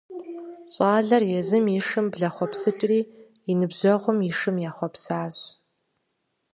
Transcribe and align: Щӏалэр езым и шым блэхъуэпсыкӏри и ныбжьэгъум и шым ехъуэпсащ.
Щӏалэр 0.71 1.23
езым 1.39 1.65
и 1.75 1.79
шым 1.87 2.05
блэхъуэпсыкӏри 2.11 2.99
и 3.49 3.53
ныбжьэгъум 3.59 4.19
и 4.29 4.31
шым 4.39 4.55
ехъуэпсащ. 4.69 5.37